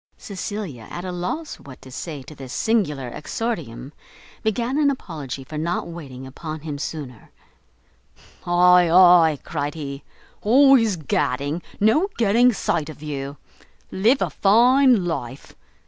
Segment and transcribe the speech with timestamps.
[0.17, 3.93] Cecilia, at a loss what to say to this singular exordium,
[4.41, 7.29] began an apology for not waiting upon him sooner.
[8.47, 10.03] "Ay, ay," cried he,
[10.41, 13.37] "always gadding, no getting sight of you.
[13.91, 15.55] Live a fine life!